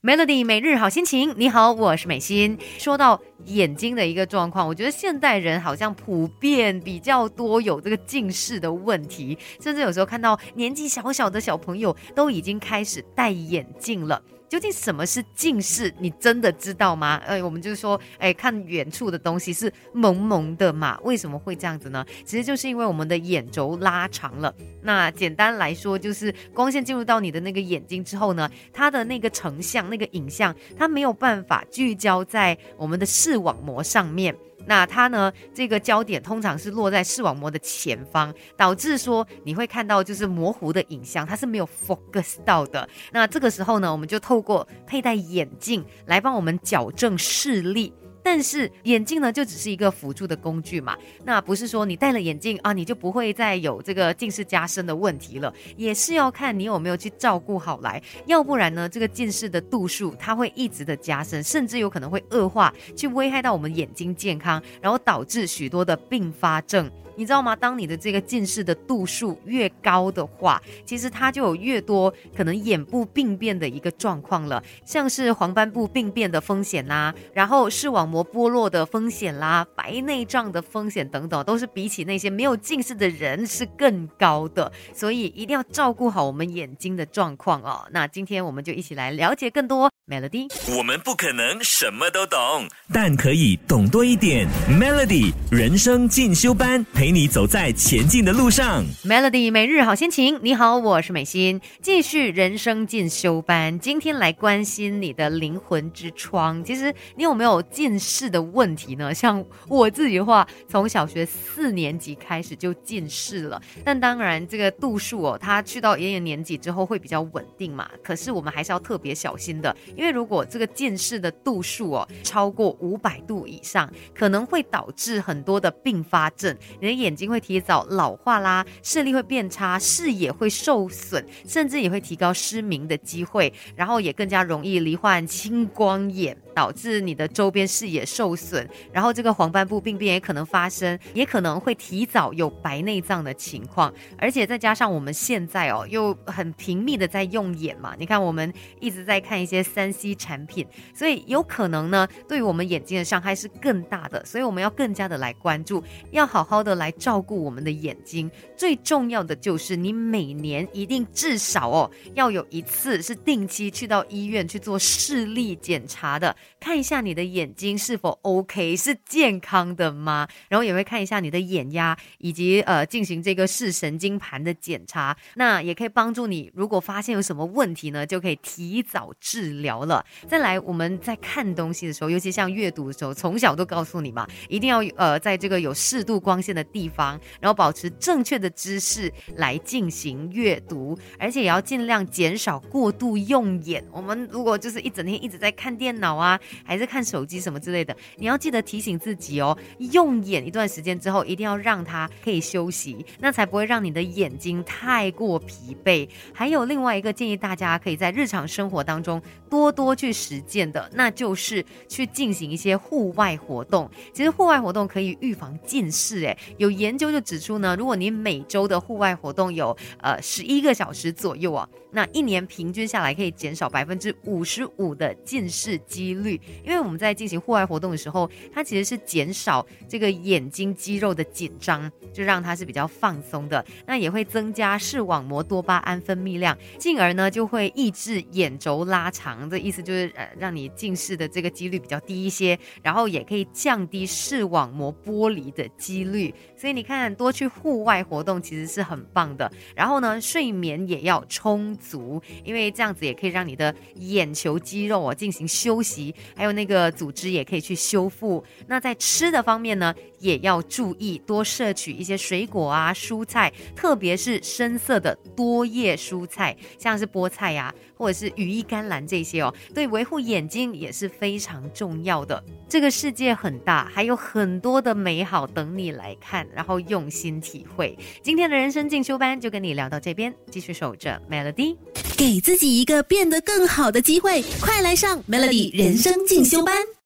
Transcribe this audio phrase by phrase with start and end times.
[0.00, 2.56] Melody 每日好心情，你好，我是美心。
[2.78, 14.22] 说到眼睛的一个状况，我觉得现代人好像普遍比较多有这个近视的问题，甚至有时候看到年纪小小的小朋友都已经开始戴眼镜了。
[14.48, 15.92] 究竟什么是近视？
[15.98, 17.20] 你真的知道吗？
[17.26, 20.98] 呃，我们就是说，哎，看远处的东西是蒙蒙的嘛？
[21.02, 22.04] 为什么会这样子呢？
[22.24, 24.54] 其实就是因为我们的眼轴拉长了。
[24.82, 34.34] 那简单来说，就是光线进入到你的那个眼睛之后呢，它的那个成像、那个影像，它没有办法聚焦在我们的视网膜上面。
[34.66, 35.32] 那它呢？
[35.54, 42.88] 这个焦点通常是落在视网膜的前方，导致说你会看到就是模糊的影像，它是没有 focus 到的。
[43.12, 47.92] 那这个时候呢，我们就透过佩戴眼镜来帮我们矫正视力。
[48.22, 50.96] 但是眼镜呢，就只是一个辅助的工具嘛。
[51.24, 55.52] 那不是说你戴了眼镜啊，你就不会再有这个近视加深的问题了。
[55.76, 66.90] 也是要看你有没有去照顾好来，要不然呢，这个近视的度数它会一直的加深，甚至有可能会恶化，去危害到我们眼睛健康，然后导致许多的并发症。
[67.18, 67.56] 你知道吗？
[67.56, 84.70] 当你的这个近视的度数越高的话，其实它就有越多可能眼部病变的一个状况了，像是黄斑部病变的风险啦，然后视网膜剥落的风险啦，白内障的风险等等，都是比起那些没有近视的人是更高的。
[84.94, 87.84] 所以一定要照顾好我们眼睛的状况哦。
[87.90, 89.90] 那今天我们就一起来了解更多。
[90.08, 94.48] Melody，我们不可能什么都懂，但可以懂多一点。
[94.70, 98.84] Melody 人生进修班陪陪你走在前进的路上。
[99.02, 103.78] Melody 每日好心情，你好，我是美心，继续人生进修班。
[103.78, 106.62] 今天来关心你的灵魂之窗。
[106.62, 109.08] 其实你有没有近视的问题呢？
[109.16, 113.58] 像我自己的话，从小学四年级开始就近视了。
[113.82, 117.88] 但当然，这个度数哦，它去到一定年纪之后会比较稳定嘛。
[118.04, 119.74] 可是我们还是要特别小心的。
[119.96, 136.36] 因为如果这个近视的度数哦超过五百度以上，可能会导致很多的并发症，你的眼睛会提早老化啦，视力会变差，视野会受损，甚至也会提高失明的机会，然后也更加容易罹患青光眼。
[136.58, 155.80] 导致你的周边视野受损，然后这个黄斑部病变也可能发生，也可能会提早有白内障的情况，而且再加上我们现在哦又很频密的在用眼嘛，你看我们一直在看一些三 C 产品，所以有可能呢对于我们眼睛的伤害是更大的，所以我们要更加的来关注，
[156.10, 158.30] 要好好的来来照顾我们的眼睛。
[158.56, 166.34] 最重要的就是你每年一定至少哦要有一次是定期去到医院去做视力检查的。
[166.58, 170.26] 看一下你的眼睛是否 OK，是健康的吗？
[170.48, 175.16] 然后也会看一下你的眼压，以及呃进行这个视神经盘的检查。
[175.34, 180.04] 那也可以帮助你，如果发现有什么问题呢，就可以提早治疗了。
[180.26, 193.84] 再来，我们在看东西的时候，尤其像阅读的时候，从小都告诉你嘛，一定要呃在这个有适度光线的地方，然后保持正确的姿势来进行阅读，而且也要尽量减少过度用眼。
[193.90, 196.38] 我们如果就是一整天一直在看电脑啊。
[196.64, 199.56] 还是看手机什么之类的，你要记得提醒自己哦。
[199.92, 206.06] 用眼一段时间之后，一定要让它可以休息，那才不会让你的眼睛太过疲惫。
[206.32, 213.90] 还有另外一个建议，大家可以在日常生活当中多多去实践的，那就是去进行一些户外活动。
[214.12, 226.38] 其实户外活动可以预防近视，诶，有研究就指出呢，如果你每周的户外活动有呃十一个小时左右啊，那一年平均下来可以减少百分之五十五的近视几率。
[226.64, 233.64] 因为我们在进行户外活动的时候，它其实是减少这个眼睛肌肉的紧张，就让它是比较放松的。
[233.86, 239.48] 那也会增加视网膜多巴胺分泌量，进而呢就会抑制眼轴拉长。
[239.48, 246.34] 这意思就是呃让你近视的这个几率比较低一些，然后也可以降低视网膜剥离的几率。
[246.58, 249.50] 所以你看，多去户外活动其实是很棒的。
[249.76, 256.12] 然后呢，睡眠也要充足，因为这样子也可以让你的眼球肌肉哦进行休息。
[256.34, 258.42] 还有那个组织也可以去修复。
[258.66, 272.42] 那在吃的方面呢，也要注意多摄取一些水果啊、蔬菜，特别是深色的多叶蔬菜，像是菠菜呀，或者是羽衣甘蓝这些哦，对维护眼睛也是非常重要的。
[272.68, 277.96] 这个世界很大，还有很多的美好等你来看，然后用心体会。
[278.22, 281.76] 今天的人生进修班就跟你聊到这边，继续守着 Melody，
[282.16, 286.26] 给自己一个变得更好的机会，快来上 Melody 人生。
[286.26, 286.76] 进修班。